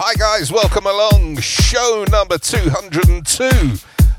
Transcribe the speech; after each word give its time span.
Hi, 0.00 0.14
guys, 0.14 0.52
welcome 0.52 0.86
along. 0.86 1.38
Show 1.38 2.04
number 2.08 2.38
202 2.38 3.50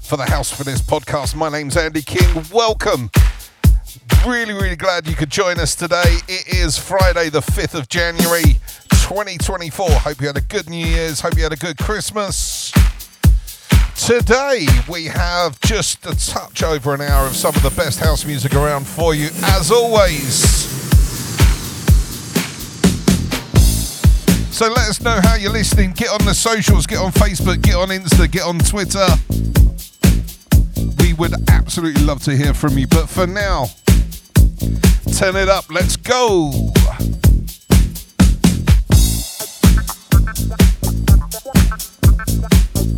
for 0.02 0.18
the 0.18 0.26
House 0.26 0.52
Finesse 0.52 0.82
podcast. 0.82 1.36
My 1.36 1.48
name's 1.48 1.76
Andi 1.76 2.06
King. 2.06 2.44
Welcome. 2.52 3.10
Really, 4.28 4.52
really 4.52 4.76
glad 4.76 5.08
you 5.08 5.16
could 5.16 5.30
join 5.30 5.58
us 5.58 5.76
today. 5.76 6.18
It 6.28 6.54
is 6.54 6.78
Friday, 6.78 7.30
the 7.30 7.40
5th 7.40 7.80
of 7.80 7.88
January, 7.88 8.60
2024. 8.90 9.90
Hope 9.90 10.20
you 10.20 10.28
had 10.28 10.36
a 10.36 10.42
good 10.42 10.70
New 10.70 10.86
Year's. 10.86 11.22
Hope 11.22 11.38
you 11.38 11.44
had 11.44 11.54
a 11.54 11.56
good 11.56 11.78
Christmas. 11.78 12.74
Today, 13.96 14.68
we 14.90 15.06
have 15.06 15.62
just 15.62 16.06
a 16.06 16.14
touch 16.14 16.62
over 16.62 16.94
an 16.94 17.00
hour 17.00 17.26
of 17.26 17.38
some 17.38 17.56
of 17.56 17.64
the 17.64 17.70
best 17.70 18.02
house 18.02 18.26
music 18.26 18.54
around 18.54 18.86
for 18.86 19.16
you, 19.16 19.30
as 19.44 19.72
always. 19.72 20.79
So 24.60 24.68
let 24.68 24.90
us 24.90 25.00
know 25.00 25.18
how 25.24 25.36
you're 25.36 25.54
listening. 25.54 25.94
Get 25.94 26.10
on 26.10 26.26
the 26.26 26.34
socials, 26.34 26.86
get 26.86 26.98
on 26.98 27.14
Facebook, 27.14 27.62
get 27.62 27.76
on 27.76 27.88
Insta, 27.88 28.30
get 28.30 28.42
on 28.42 28.60
Twitter. 28.60 29.08
We 31.02 31.14
would 31.14 31.50
absolutely 31.50 32.04
love 32.04 32.22
to 32.26 32.36
hear 32.36 32.54
from 32.54 32.78
you. 32.78 32.86
But 32.86 33.08
for 33.08 33.26
now, 33.26 33.68
turn 35.16 35.38
it 35.38 35.48
up. 35.48 35.72
Let's 35.72 35.96
go. 35.96 36.52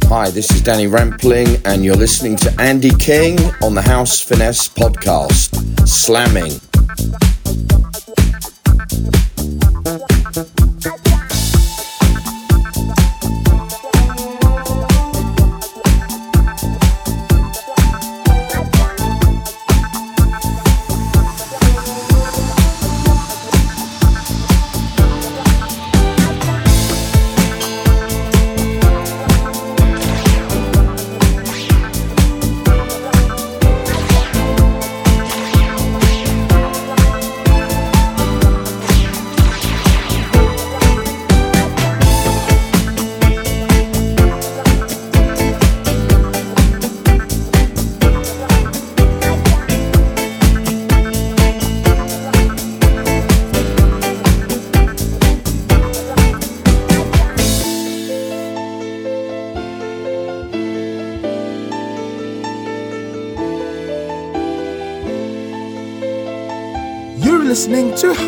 Hi, 0.08 0.32
this 0.32 0.50
is 0.50 0.64
Danny 0.64 0.88
Rampling, 0.88 1.62
and 1.64 1.86
you're 1.86 1.96
listening 1.96 2.38
to 2.38 2.50
Andi 2.54 3.00
King 3.00 3.38
on 3.62 3.76
the 3.76 3.84
House 3.84 4.20
Finesse 4.20 4.68
podcast, 4.68 5.88
Slamming. 5.88 6.71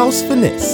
House 0.03 0.21
Finesse. 0.21 0.72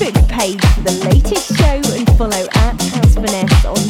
Page 0.00 0.64
for 0.72 0.80
the 0.80 0.92
latest 1.12 1.54
show 1.58 1.76
and 1.94 2.08
follow 2.16 2.46
at 2.54 2.80
House 2.80 3.14
Finesse 3.14 3.64
on 3.66 3.89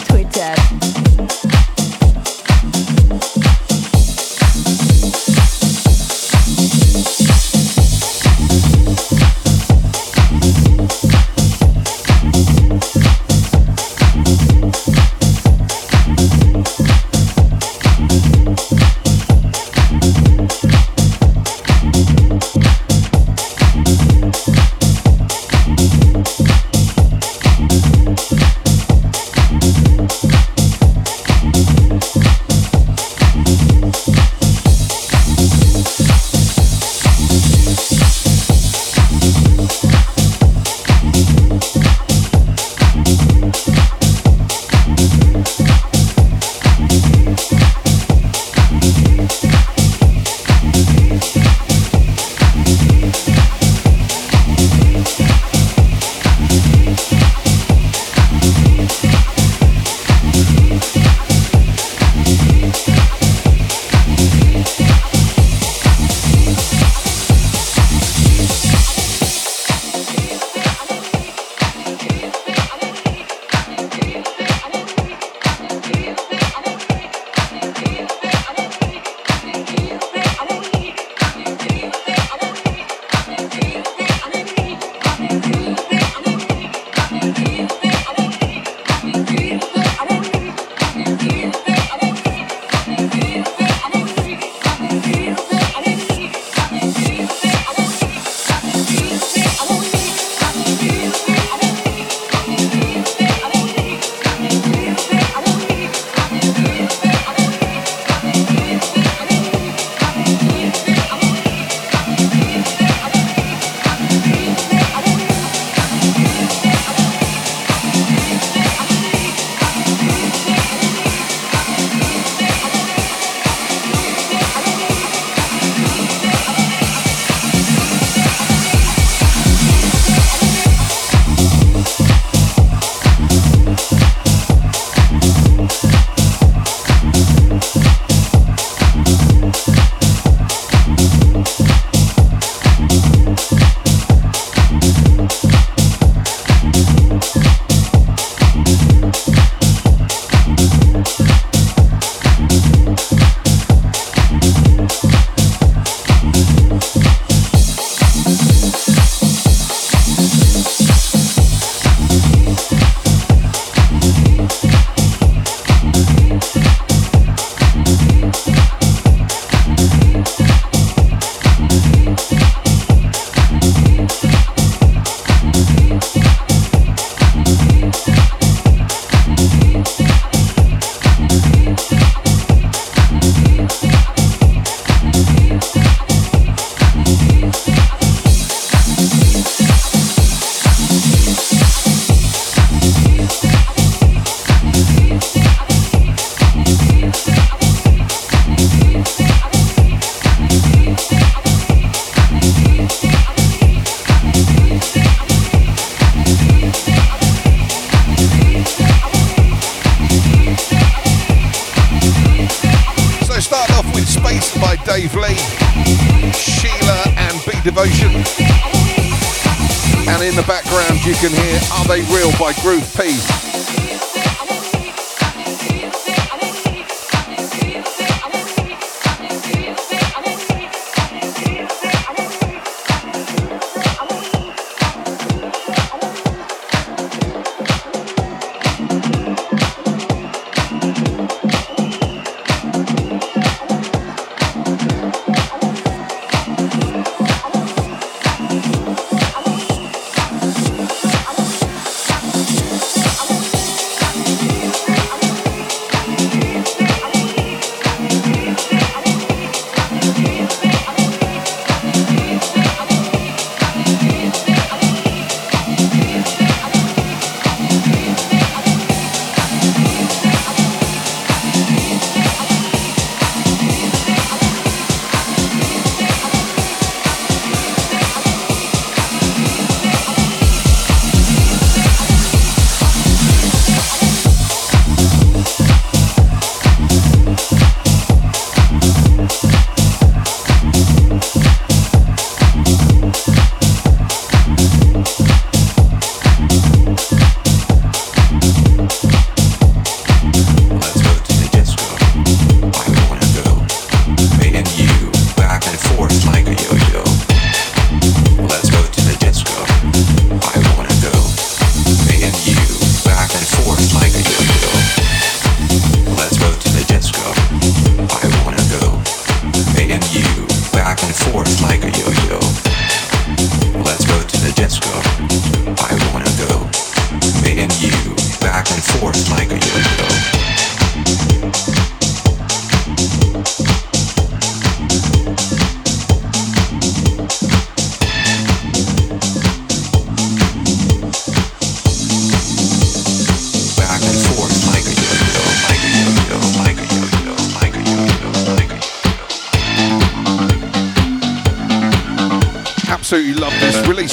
Real 222.11 222.33
by 222.41 222.53
Groove 222.61 222.90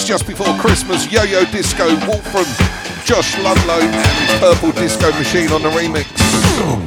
just 0.08 0.26
before 0.26 0.58
Christmas. 0.58 1.12
Yo 1.12 1.24
Yo 1.24 1.44
Disco, 1.52 1.86
Wolfram, 2.08 2.46
Josh 3.04 3.38
Ludlow, 3.40 3.82
and 3.82 4.30
his 4.30 4.40
Purple 4.40 4.72
Disco 4.72 5.12
Machine 5.12 5.52
on 5.52 5.62
the 5.62 5.70
remix. 5.70 6.87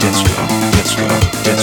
disco, 0.00 1.02
disco. 1.44 1.59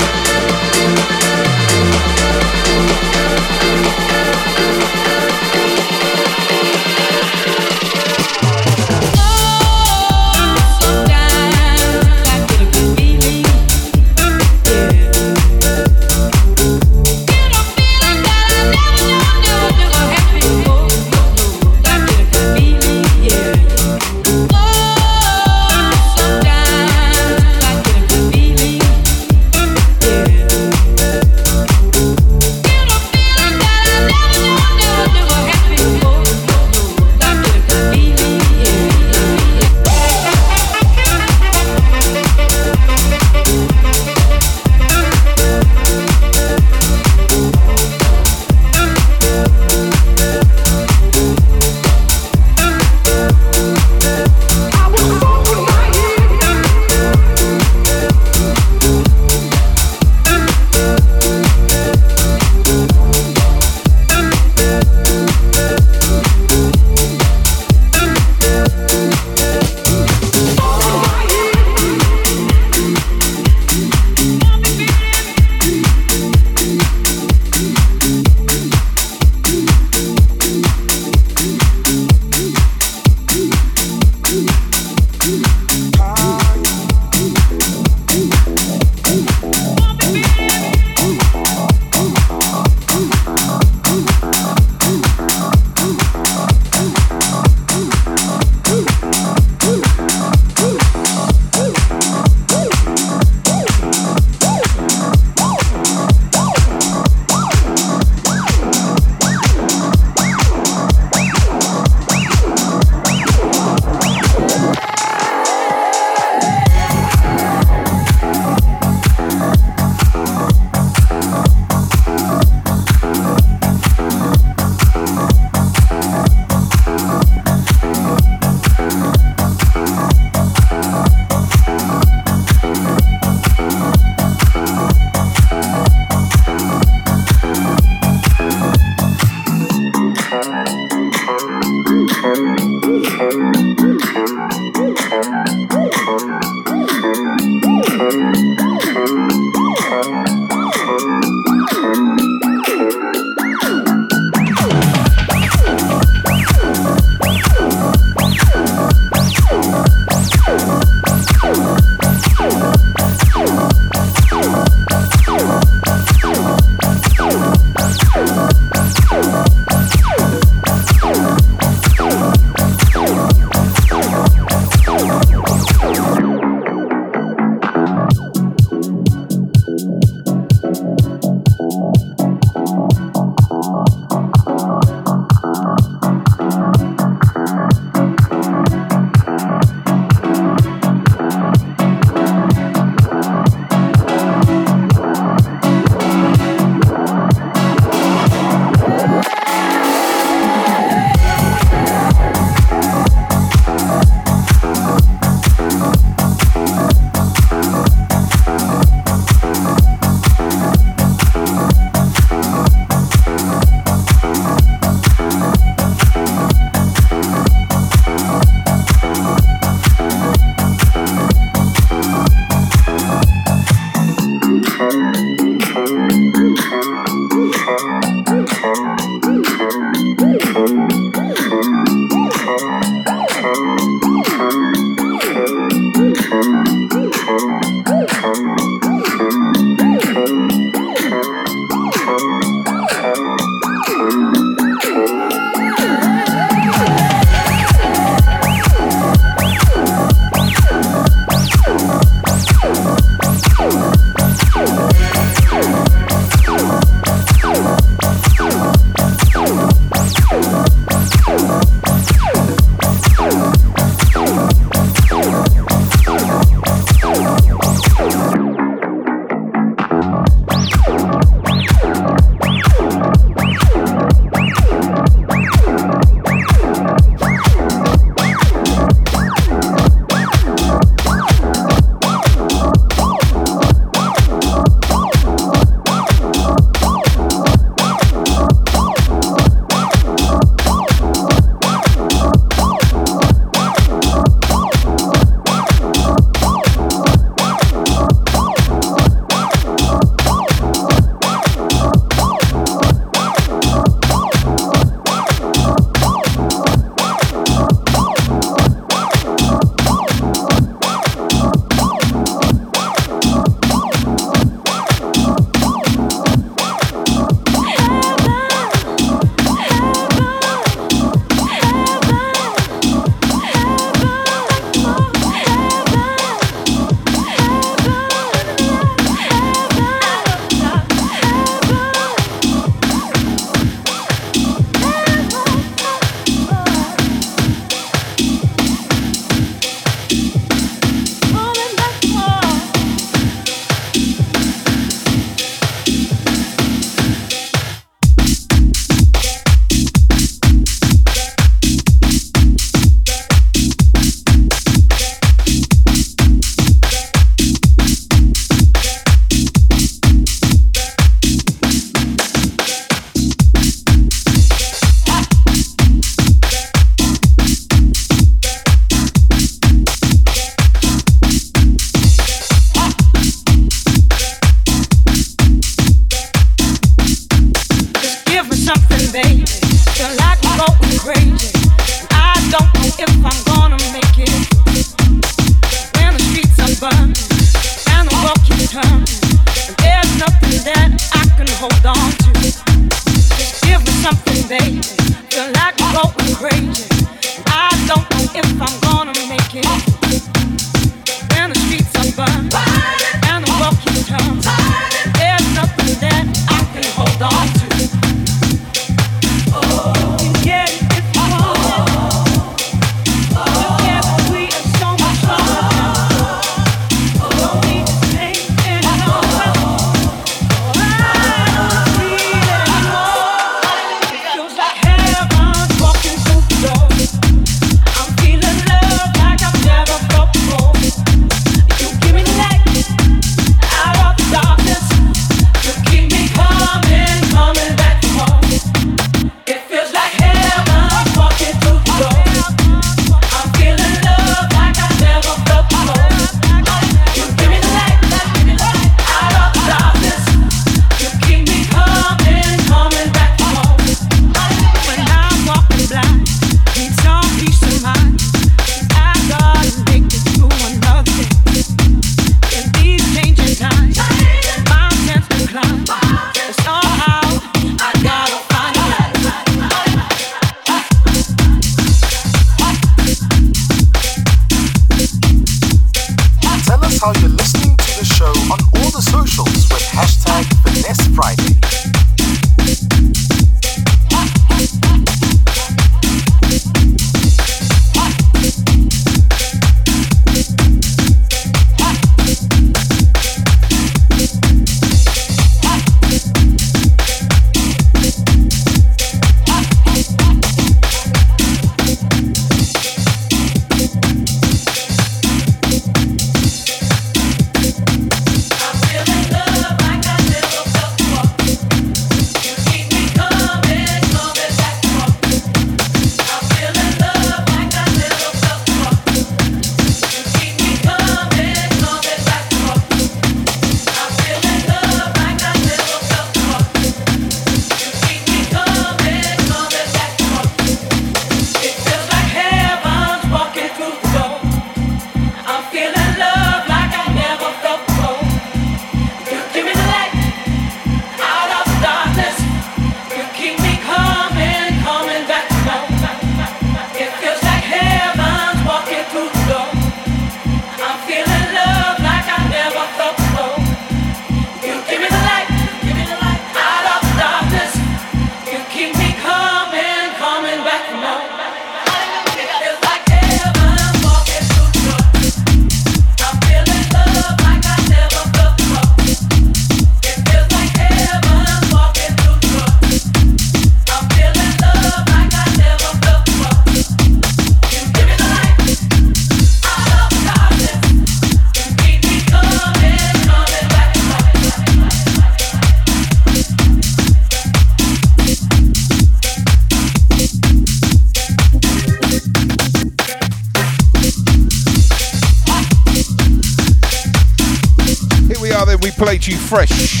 You 599.30 599.36
fresh. 599.36 600.00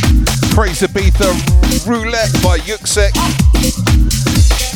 Praise 0.50 0.80
Ibiza 0.80 1.86
Roulette 1.86 2.32
by 2.42 2.58
Yuxek. 2.58 3.14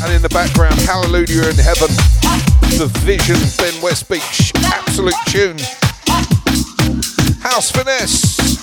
And 0.04 0.12
in 0.12 0.22
the 0.22 0.28
background, 0.28 0.76
Hallelujah 0.82 1.48
in 1.50 1.56
Heaven. 1.56 1.88
The 2.78 2.88
Vision, 3.00 3.34
Ben 3.58 3.74
Westbeech. 3.82 4.54
Absolute 4.62 5.14
tune. 5.26 5.58
House 7.42 7.72
Finesse. 7.72 8.53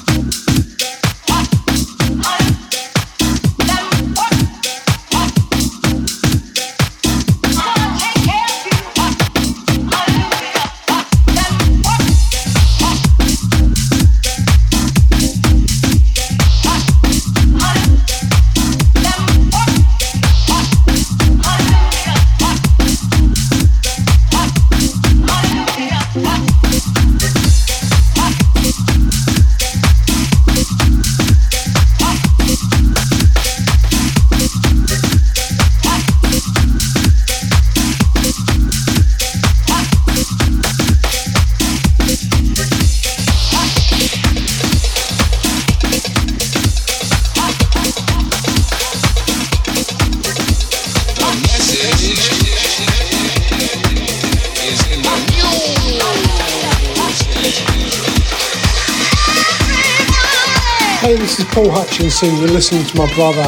Paul 61.61 61.69
Hutchinson. 61.69 62.37
You're 62.37 62.47
listening 62.47 62.85
to 62.85 62.97
my 62.97 63.13
brother 63.13 63.43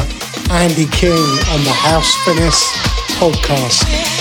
Andi 0.46 0.90
King 0.92 1.10
on 1.12 1.64
the 1.64 1.72
House 1.72 2.14
Finesse 2.24 2.70
podcast. 3.18 4.13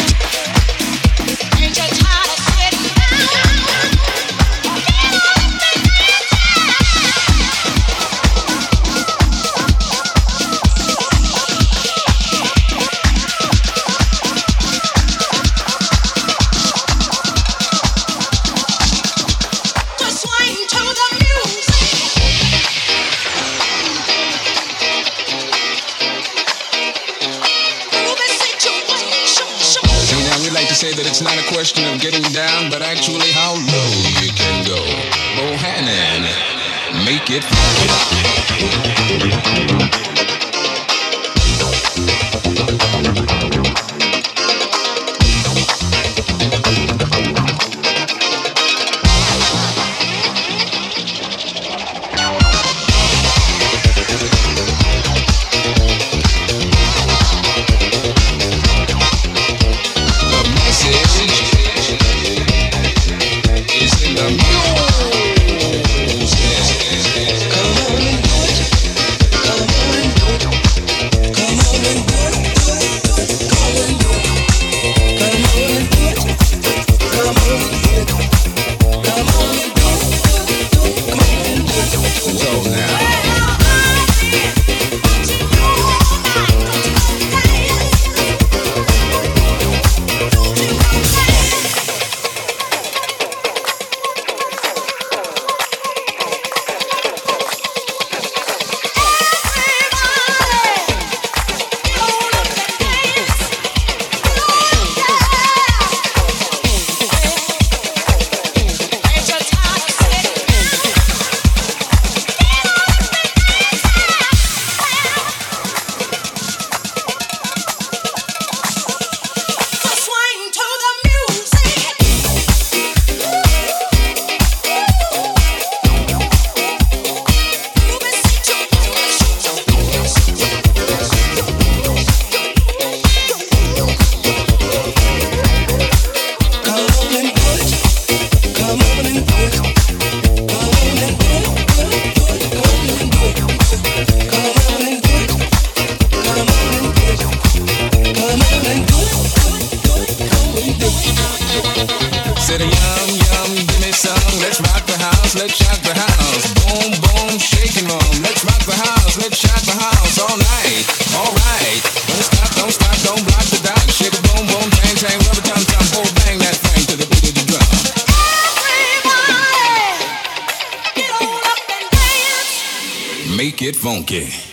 Funky. 173.84 174.53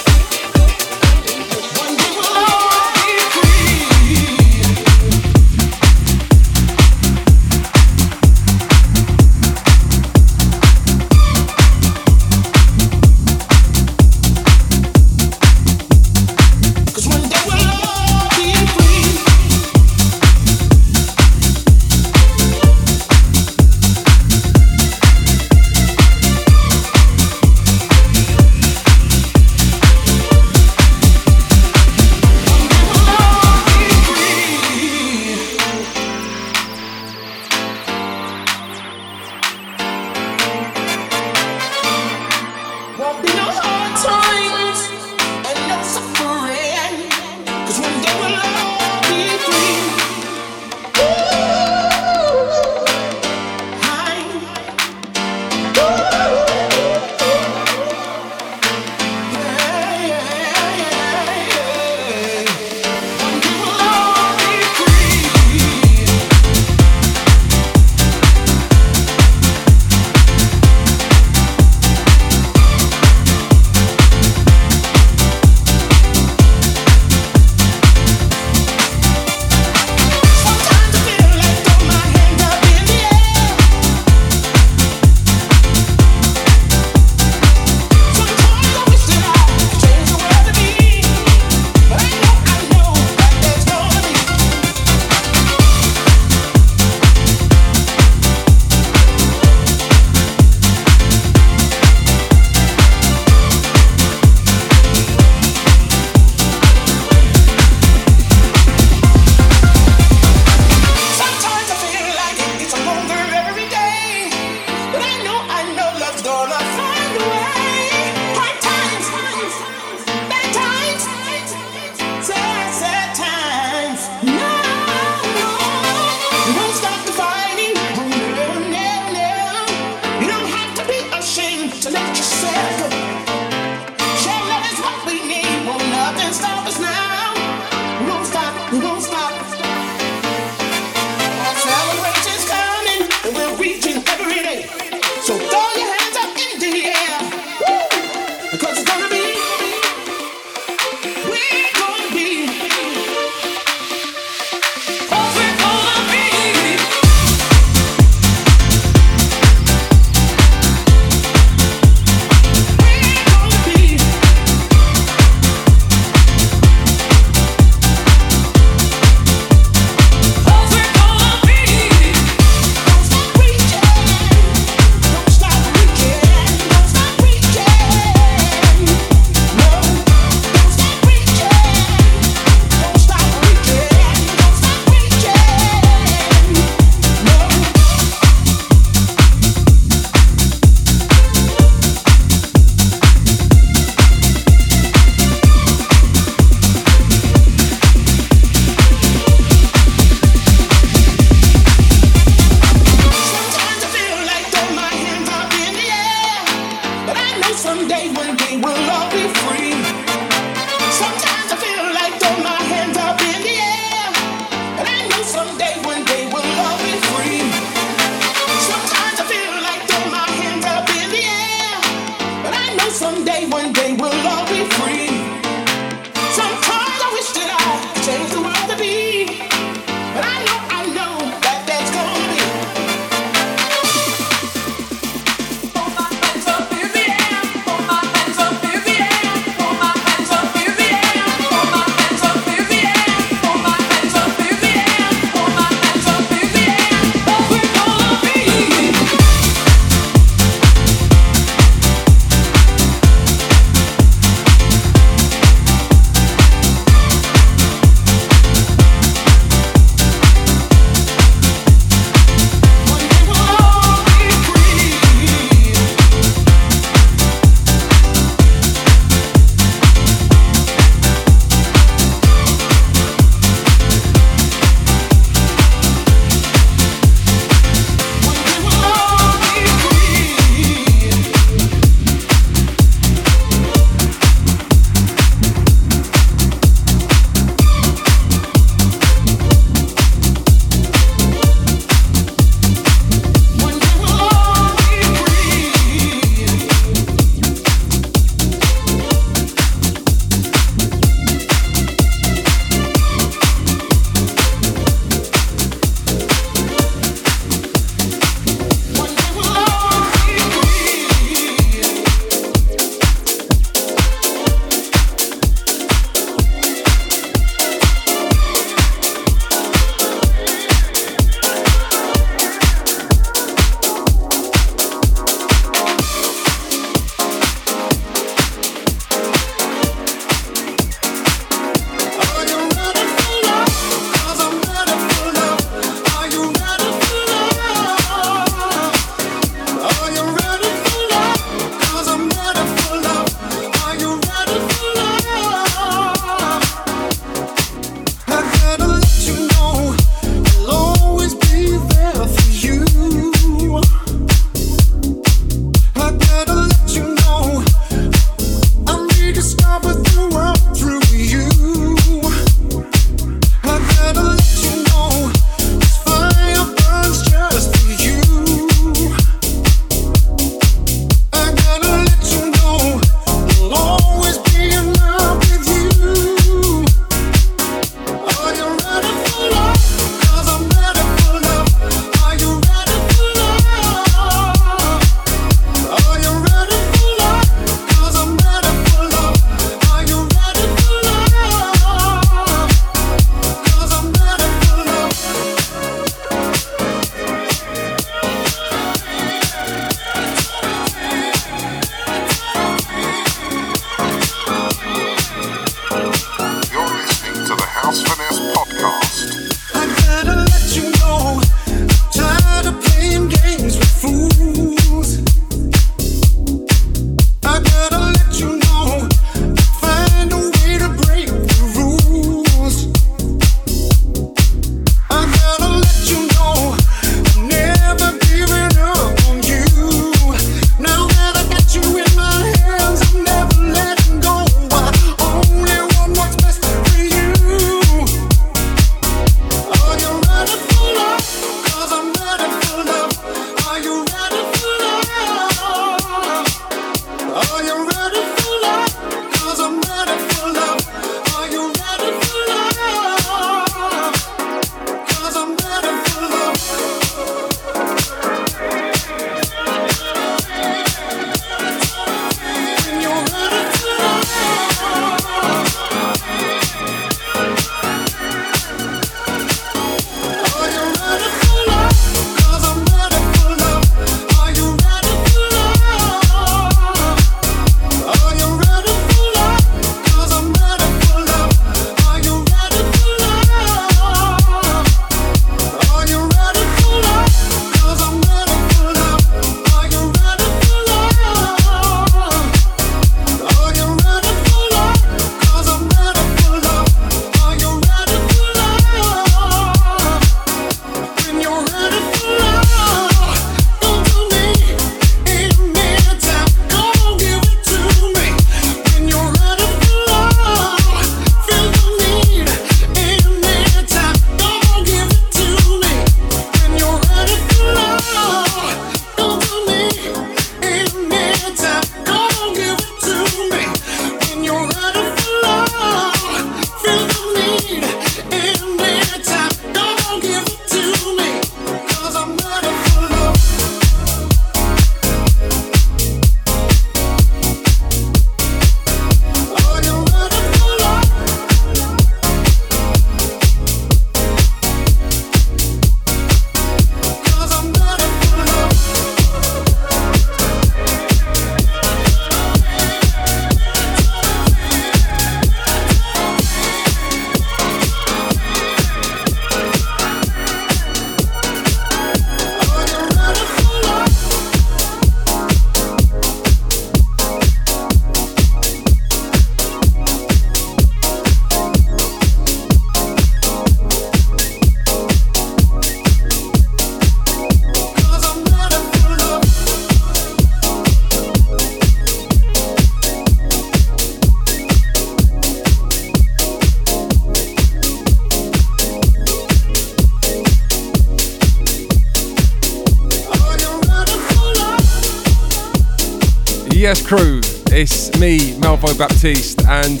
Yes 596.94 597.04
crew, 597.08 597.40
it's 597.72 598.20
me, 598.20 598.52
Melvo 598.52 598.96
Baptiste, 598.96 599.66
and 599.66 600.00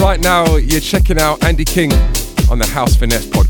right 0.00 0.20
now 0.20 0.54
you're 0.54 0.80
checking 0.80 1.18
out 1.18 1.40
Andi 1.40 1.66
King 1.66 1.92
on 2.48 2.60
the 2.60 2.66
House 2.66 2.94
Finesse 2.94 3.26
podcast. 3.26 3.47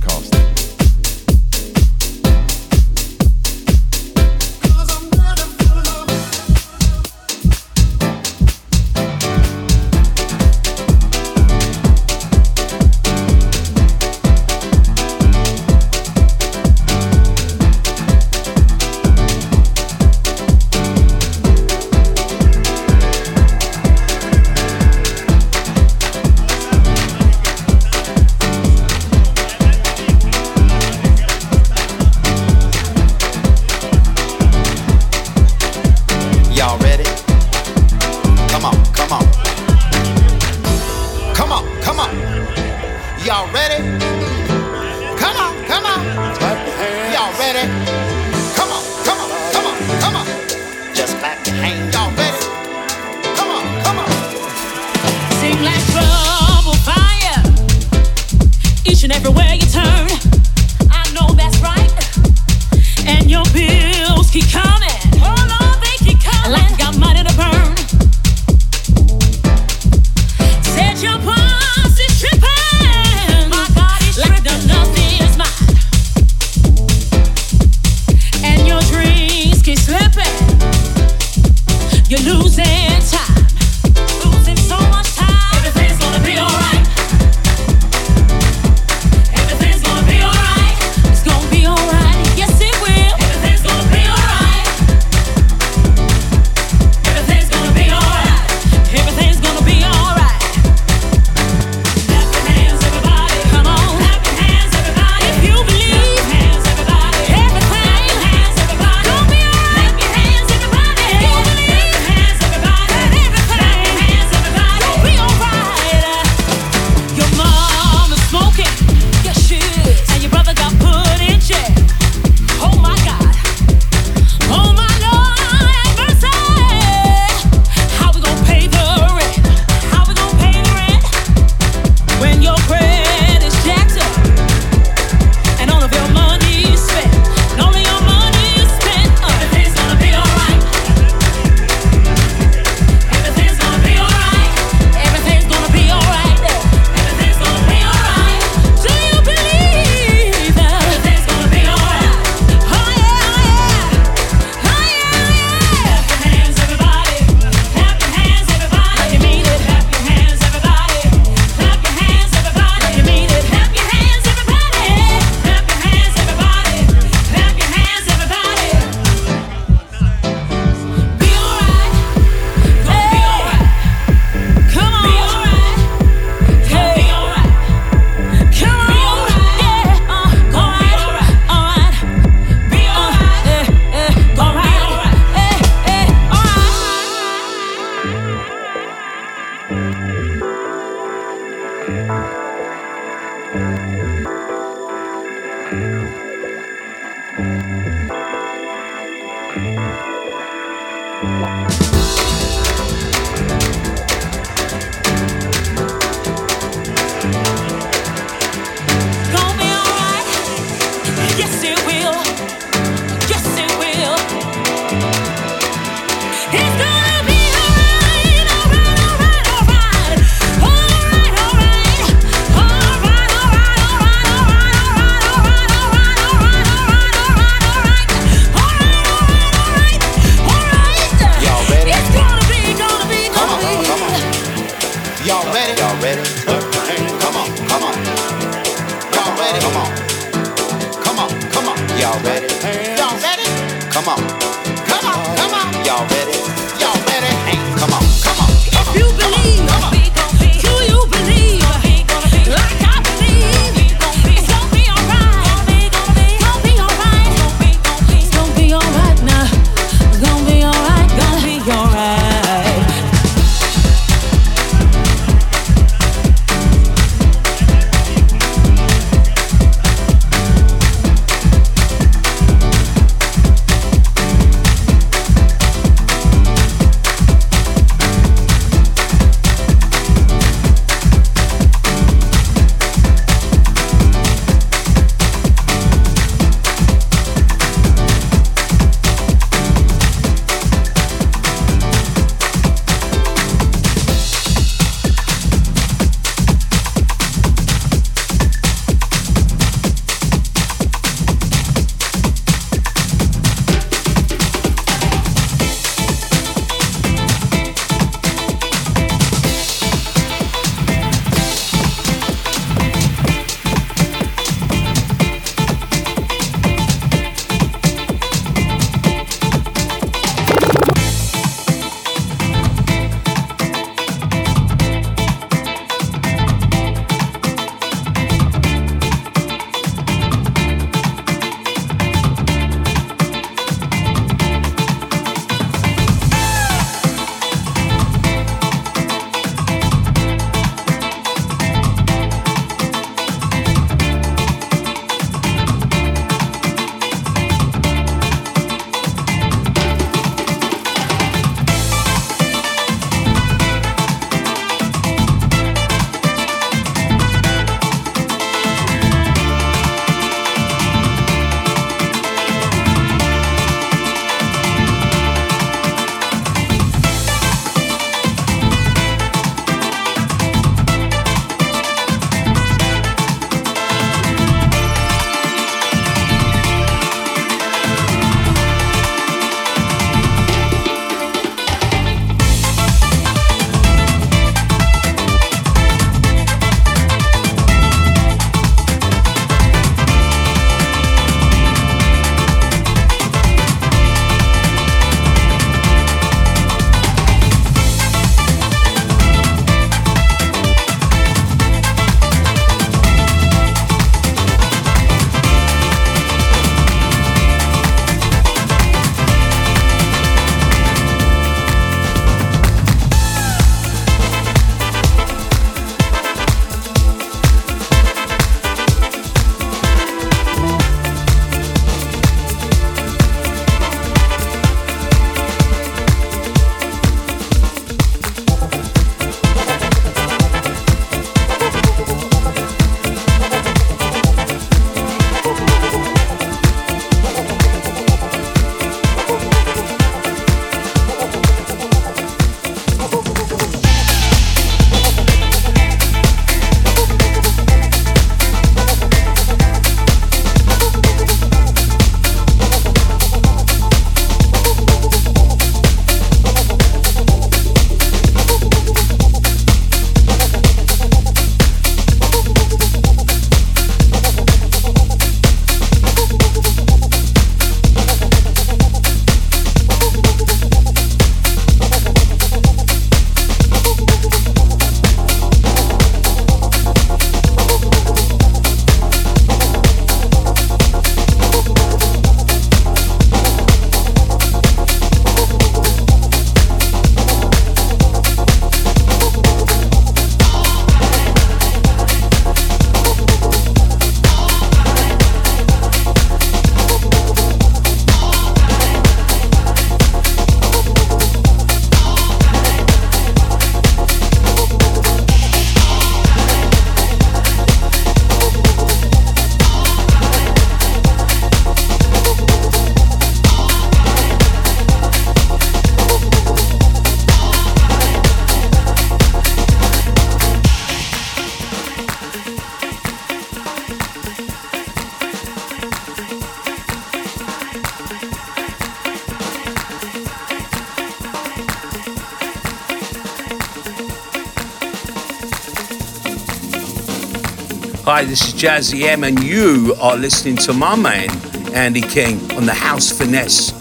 Hi, 538.18 538.24
this 538.24 538.48
is 538.48 538.60
Jazzy 538.60 539.02
M, 539.02 539.22
and 539.22 539.40
you 539.40 539.94
are 540.00 540.16
listening 540.16 540.56
to 540.56 540.72
my 540.72 540.96
man, 540.96 541.28
Andi 541.70 542.02
King, 542.02 542.40
on 542.56 542.66
the 542.66 542.74
House 542.74 543.16
Finesse 543.16 543.77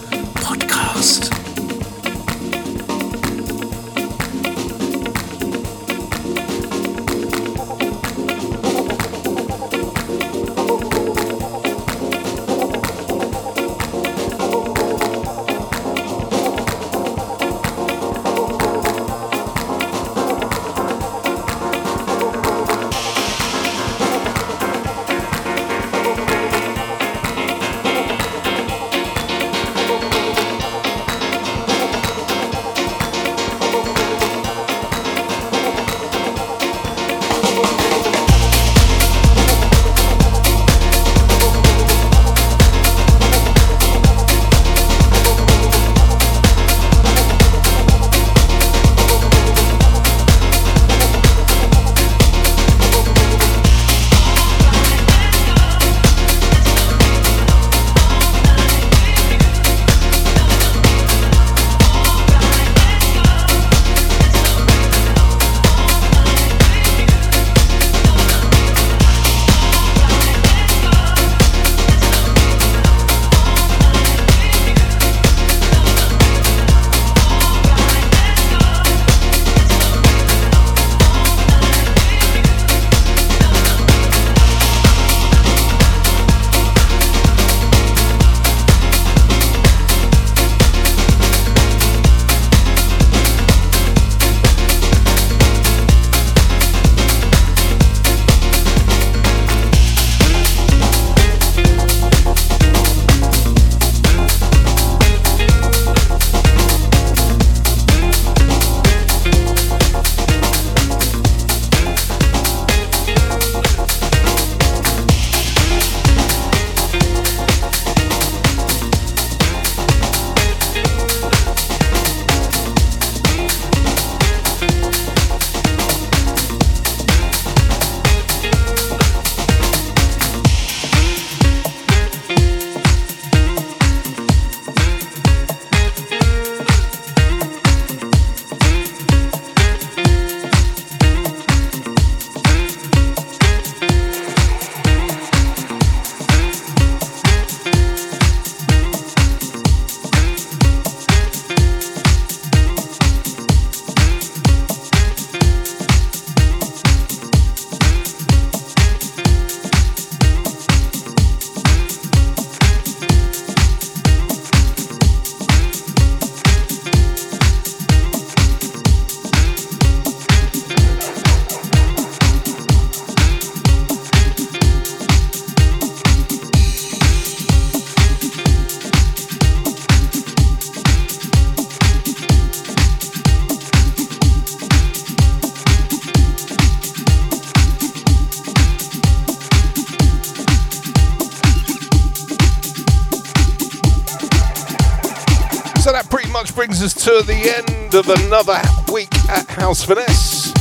the 197.22 197.49
end 197.55 197.95
of 197.95 198.07
another 198.09 198.61
week 198.91 199.13
at 199.30 199.47
House 199.47 199.84
Finesse. 199.84 200.51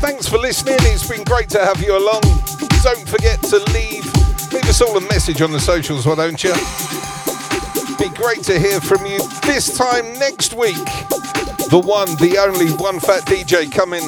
Thanks 0.00 0.28
for 0.28 0.36
listening. 0.36 0.76
It's 0.80 1.08
been 1.08 1.24
great 1.24 1.48
to 1.50 1.64
have 1.64 1.80
you 1.80 1.96
along. 1.96 2.22
Don't 2.82 3.08
forget 3.08 3.40
to 3.44 3.58
leave 3.72 4.04
leave 4.52 4.68
us 4.68 4.82
all 4.82 4.96
a 4.96 5.00
message 5.02 5.42
on 5.42 5.52
the 5.52 5.60
socials, 5.60 6.06
why 6.06 6.14
don't 6.14 6.42
you? 6.42 6.52
Be 7.98 8.14
great 8.14 8.42
to 8.44 8.58
hear 8.58 8.80
from 8.80 9.06
you 9.06 9.18
this 9.42 9.76
time 9.76 10.12
next 10.18 10.54
week. 10.54 10.74
The 11.70 11.82
one, 11.82 12.08
the 12.16 12.36
only 12.38 12.70
one 12.72 13.00
fat 13.00 13.22
DJ 13.22 13.70
coming. 13.70 14.02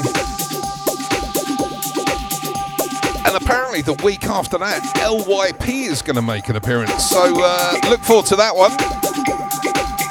And 3.27 3.37
apparently 3.37 3.83
the 3.83 3.95
week 4.05 4.25
after 4.25 4.59
that, 4.59 4.83
LYP 4.97 5.89
is 5.89 6.03
going 6.03 6.17
to 6.17 6.23
make 6.23 6.49
an 6.49 6.57
appearance. 6.57 7.09
So 7.09 7.35
uh, 7.37 7.77
look 7.89 8.01
forward 8.01 8.27
to 8.27 8.37
that 8.37 8.55
one. 8.55 8.73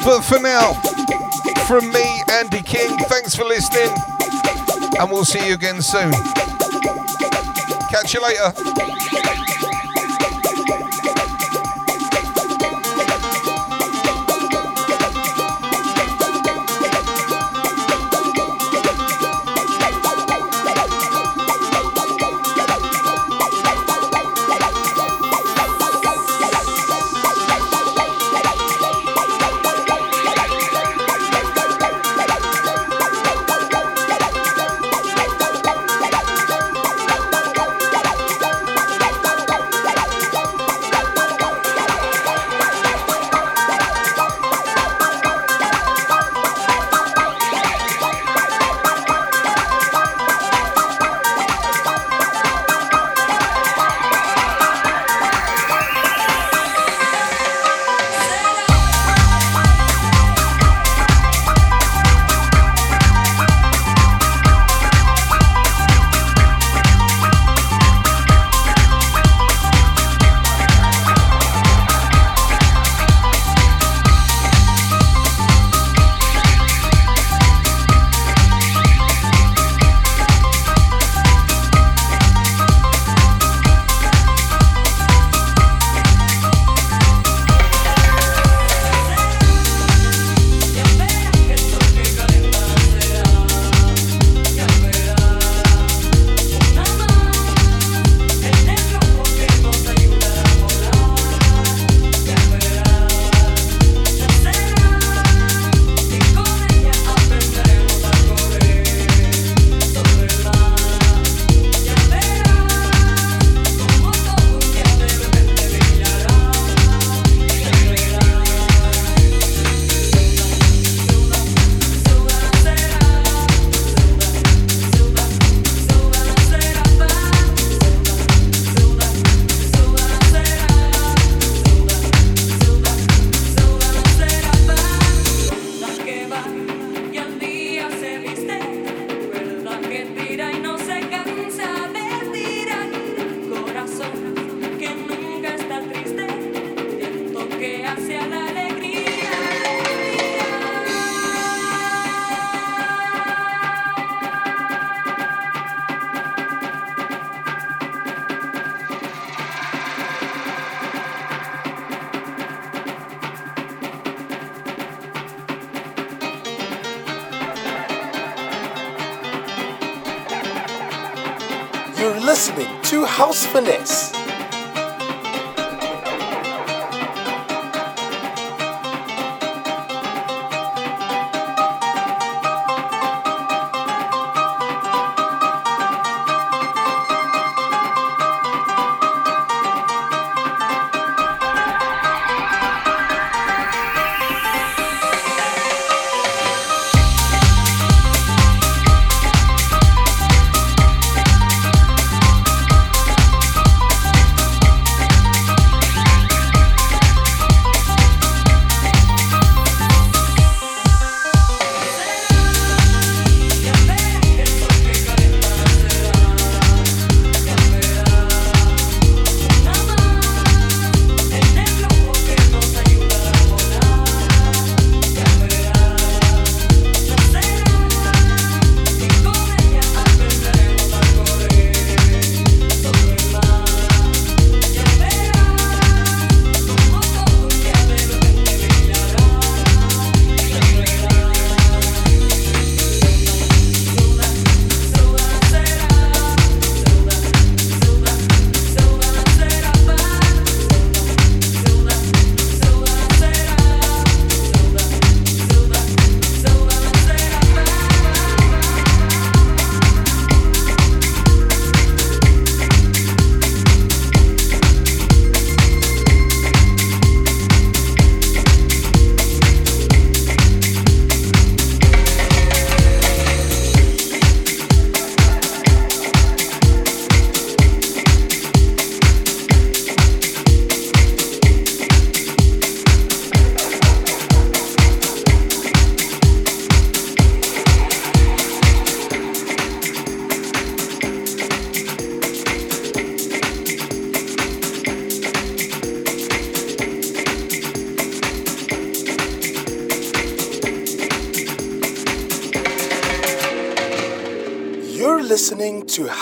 But 0.04 0.22
for 0.22 0.40
now, 0.40 0.80
from 1.68 1.92
me, 1.92 2.24
Andi 2.30 2.66
King, 2.66 2.98
thanks 3.10 3.36
for 3.36 3.44
listening. 3.44 3.94
And 5.00 5.12
we'll 5.12 5.26
see 5.26 5.46
you 5.46 5.54
again 5.54 5.82
soon. 5.82 6.12
Catch 7.92 8.14
you 8.14 8.22
later. 8.22 8.97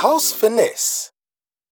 House 0.05 0.31
Finesse. 0.31 0.84